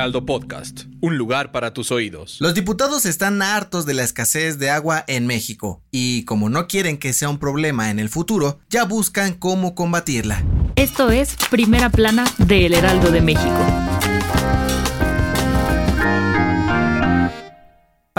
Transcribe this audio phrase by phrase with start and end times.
[0.00, 2.38] Heraldo Podcast, un lugar para tus oídos.
[2.40, 6.96] Los diputados están hartos de la escasez de agua en México y como no quieren
[6.96, 10.42] que sea un problema en el futuro, ya buscan cómo combatirla.
[10.74, 13.99] Esto es Primera Plana de El Heraldo de México.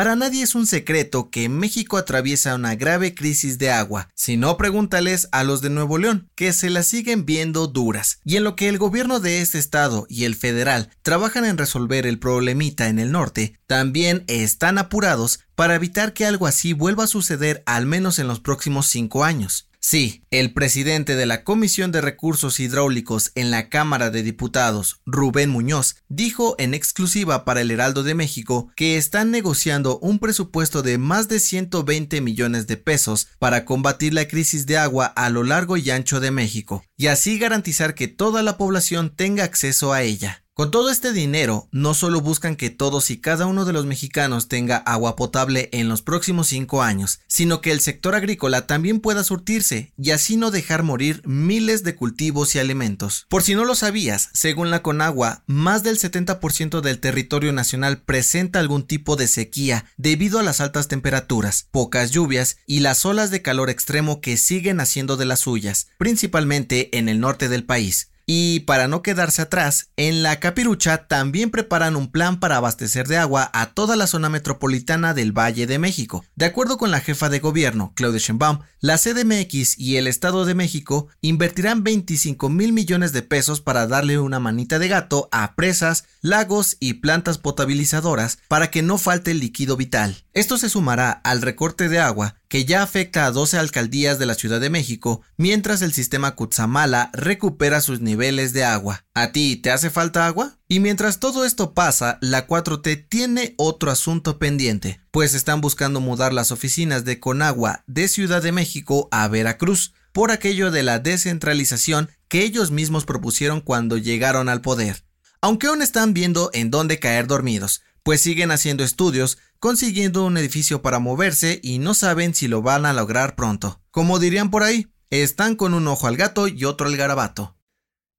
[0.02, 4.10] Para nadie es un secreto que México atraviesa una grave crisis de agua.
[4.16, 8.18] Si no, pregúntales a los de Nuevo León, que se la siguen viendo duras.
[8.26, 12.08] Y en lo que el gobierno de este estado y el federal trabajan en resolver
[12.08, 17.08] el problemita en el norte, también están apurados para evitar que algo así vuelva a
[17.08, 19.68] suceder al menos en los próximos cinco años.
[19.84, 25.50] Sí, el presidente de la Comisión de Recursos Hidráulicos en la Cámara de Diputados, Rubén
[25.50, 31.00] Muñoz, dijo en exclusiva para el Heraldo de México que están negociando un presupuesto de
[31.00, 35.78] más de 120 millones de pesos para combatir la crisis de agua a lo largo
[35.78, 40.41] y ancho de México, y así garantizar que toda la población tenga acceso a ella.
[40.54, 44.50] Con todo este dinero, no solo buscan que todos y cada uno de los mexicanos
[44.50, 49.24] tenga agua potable en los próximos cinco años, sino que el sector agrícola también pueda
[49.24, 53.28] surtirse y así no dejar morir miles de cultivos y alimentos.
[53.30, 58.60] Por si no lo sabías, según la Conagua, más del 70% del territorio nacional presenta
[58.60, 63.42] algún tipo de sequía debido a las altas temperaturas, pocas lluvias y las olas de
[63.42, 68.11] calor extremo que siguen haciendo de las suyas, principalmente en el norte del país.
[68.26, 73.18] Y para no quedarse atrás, en la Capirucha también preparan un plan para abastecer de
[73.18, 76.26] agua a toda la zona metropolitana del Valle de México.
[76.36, 80.56] De acuerdo con la jefa de gobierno, Claudia Sheinbaum, la CDMX y el Estado de
[80.56, 86.06] México invertirán 25 mil millones de pesos para darle una manita de gato a presas,
[86.22, 90.24] lagos y plantas potabilizadoras para que no falte el líquido vital.
[90.34, 94.34] Esto se sumará al recorte de agua que ya afecta a 12 alcaldías de la
[94.34, 99.06] Ciudad de México, mientras el sistema Cutzamala recupera sus niveles de agua.
[99.14, 100.60] ¿A ti te hace falta agua?
[100.68, 106.34] Y mientras todo esto pasa, la 4T tiene otro asunto pendiente, pues están buscando mudar
[106.34, 112.10] las oficinas de Conagua de Ciudad de México a Veracruz, por aquello de la descentralización
[112.28, 115.06] que ellos mismos propusieron cuando llegaron al poder.
[115.40, 120.82] Aunque aún están viendo en dónde caer dormidos, pues siguen haciendo estudios consiguiendo un edificio
[120.82, 123.80] para moverse y no saben si lo van a lograr pronto.
[123.92, 127.56] Como dirían por ahí, están con un ojo al gato y otro al garabato.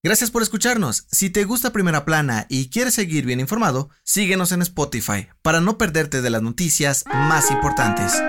[0.04, 1.06] Gracias por escucharnos.
[1.10, 5.78] Si te gusta Primera Plana y quieres seguir bien informado, síguenos en Spotify para no
[5.78, 8.20] perderte de las noticias más importantes.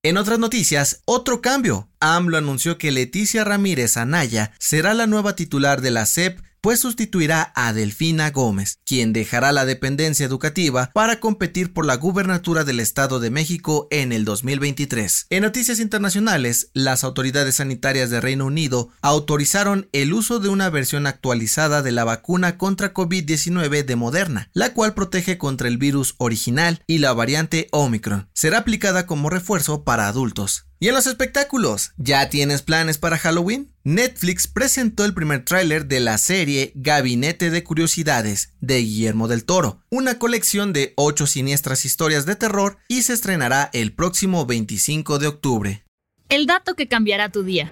[0.03, 1.91] En otras noticias, otro cambio.
[2.01, 7.53] AMLO anunció que Leticia Ramírez Anaya será la nueva titular de la SEP pues sustituirá
[7.55, 13.21] a Delfina Gómez, quien dejará la dependencia educativa para competir por la gubernatura del Estado
[13.21, 15.27] de México en el 2023.
[15.31, 21.07] En noticias internacionales, las autoridades sanitarias de Reino Unido autorizaron el uso de una versión
[21.07, 26.83] actualizada de la vacuna contra COVID-19 de Moderna, la cual protege contra el virus original
[26.87, 28.29] y la variante Omicron.
[28.35, 30.70] Será aplicada como refuerzo para adultos.
[30.83, 33.71] Y en los espectáculos, ¿ya tienes planes para Halloween?
[33.85, 39.83] Netflix presentó el primer tráiler de la serie Gabinete de Curiosidades de Guillermo del Toro,
[39.91, 45.27] una colección de ocho siniestras historias de terror y se estrenará el próximo 25 de
[45.27, 45.85] octubre.
[46.31, 47.71] El dato que cambiará tu día.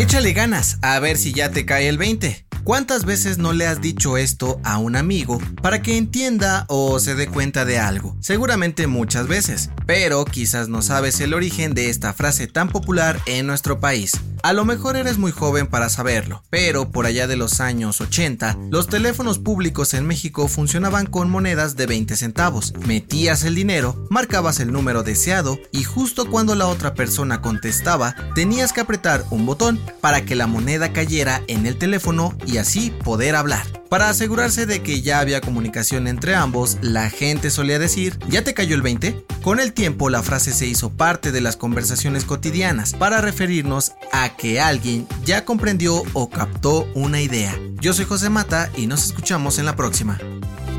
[0.00, 2.45] Échale ganas, a ver si ya te cae el 20.
[2.66, 7.14] ¿Cuántas veces no le has dicho esto a un amigo para que entienda o se
[7.14, 8.16] dé cuenta de algo?
[8.18, 13.46] Seguramente muchas veces, pero quizás no sabes el origen de esta frase tan popular en
[13.46, 14.14] nuestro país.
[14.42, 18.56] A lo mejor eres muy joven para saberlo, pero por allá de los años 80,
[18.70, 22.72] los teléfonos públicos en México funcionaban con monedas de 20 centavos.
[22.86, 28.72] Metías el dinero, marcabas el número deseado y justo cuando la otra persona contestaba, tenías
[28.72, 33.36] que apretar un botón para que la moneda cayera en el teléfono y así poder
[33.36, 33.85] hablar.
[33.88, 38.52] Para asegurarse de que ya había comunicación entre ambos, la gente solía decir, ¿ya te
[38.52, 39.24] cayó el 20?
[39.42, 44.36] Con el tiempo la frase se hizo parte de las conversaciones cotidianas para referirnos a
[44.36, 47.56] que alguien ya comprendió o captó una idea.
[47.80, 50.18] Yo soy José Mata y nos escuchamos en la próxima.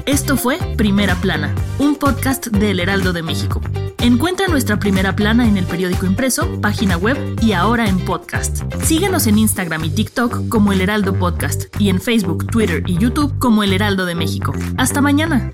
[0.05, 3.61] Esto fue Primera Plana, un podcast del Heraldo de México.
[3.99, 8.61] Encuentra nuestra primera plana en el periódico impreso, página web y ahora en podcast.
[8.83, 13.37] Síguenos en Instagram y TikTok como El Heraldo Podcast y en Facebook, Twitter y YouTube
[13.39, 14.53] como El Heraldo de México.
[14.77, 15.53] Hasta mañana.